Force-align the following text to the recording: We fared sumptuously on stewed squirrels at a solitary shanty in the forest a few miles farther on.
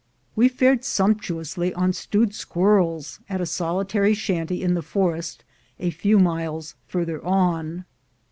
We 0.35 0.49
fared 0.49 0.83
sumptuously 0.83 1.75
on 1.75 1.93
stewed 1.93 2.33
squirrels 2.33 3.19
at 3.29 3.39
a 3.39 3.45
solitary 3.45 4.15
shanty 4.15 4.63
in 4.63 4.73
the 4.73 4.81
forest 4.81 5.43
a 5.79 5.91
few 5.91 6.17
miles 6.17 6.73
farther 6.87 7.23
on. 7.23 7.85